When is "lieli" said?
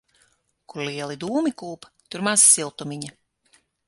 0.87-1.17